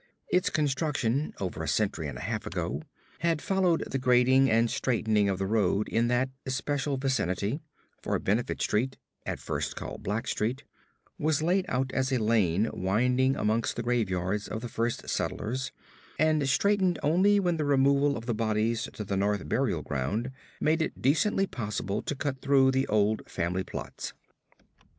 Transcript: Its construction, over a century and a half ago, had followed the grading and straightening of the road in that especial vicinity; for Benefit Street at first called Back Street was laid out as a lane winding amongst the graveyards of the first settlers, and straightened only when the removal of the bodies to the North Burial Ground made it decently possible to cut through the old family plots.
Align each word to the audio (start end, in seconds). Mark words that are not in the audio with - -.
Its 0.31 0.49
construction, 0.49 1.31
over 1.39 1.61
a 1.61 1.67
century 1.67 2.07
and 2.07 2.17
a 2.17 2.21
half 2.21 2.47
ago, 2.47 2.81
had 3.19 3.39
followed 3.39 3.83
the 3.91 3.99
grading 3.99 4.49
and 4.49 4.71
straightening 4.71 5.29
of 5.29 5.37
the 5.37 5.45
road 5.45 5.87
in 5.87 6.07
that 6.07 6.27
especial 6.43 6.97
vicinity; 6.97 7.61
for 8.01 8.17
Benefit 8.17 8.59
Street 8.63 8.97
at 9.27 9.39
first 9.39 9.75
called 9.75 10.01
Back 10.01 10.27
Street 10.27 10.63
was 11.19 11.43
laid 11.43 11.65
out 11.69 11.91
as 11.93 12.11
a 12.11 12.17
lane 12.17 12.67
winding 12.73 13.35
amongst 13.35 13.75
the 13.75 13.83
graveyards 13.83 14.47
of 14.47 14.61
the 14.61 14.67
first 14.69 15.07
settlers, 15.07 15.71
and 16.17 16.49
straightened 16.49 16.97
only 17.03 17.39
when 17.39 17.57
the 17.57 17.63
removal 17.63 18.17
of 18.17 18.25
the 18.25 18.33
bodies 18.33 18.89
to 18.93 19.03
the 19.03 19.15
North 19.15 19.47
Burial 19.47 19.83
Ground 19.83 20.31
made 20.59 20.81
it 20.81 20.99
decently 20.99 21.45
possible 21.45 22.01
to 22.01 22.15
cut 22.15 22.41
through 22.41 22.71
the 22.71 22.87
old 22.87 23.21
family 23.29 23.63
plots. 23.63 24.13